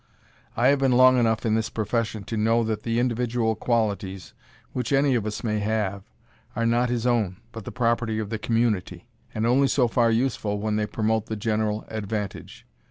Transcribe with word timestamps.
I 0.57 0.69
have 0.69 0.79
been 0.79 0.93
long 0.93 1.19
enough 1.19 1.45
in 1.45 1.53
this 1.53 1.69
profession 1.69 2.23
to 2.23 2.35
know 2.35 2.63
that 2.63 2.81
the 2.81 2.99
individual 2.99 3.53
qualities 3.53 4.33
which 4.73 4.91
any 4.91 5.13
of 5.13 5.27
us 5.27 5.43
may 5.43 5.59
have, 5.59 6.01
are 6.55 6.65
not 6.65 6.89
his 6.89 7.05
own, 7.05 7.37
but 7.51 7.65
the 7.65 7.71
property 7.71 8.17
of 8.17 8.31
the 8.31 8.39
Community, 8.39 9.05
and 9.35 9.45
only 9.45 9.67
so 9.67 9.87
far 9.87 10.09
useful 10.09 10.57
when 10.59 10.75
they 10.75 10.87
promote 10.87 11.27
the 11.27 11.35
general 11.35 11.85
advantage. 11.87 12.65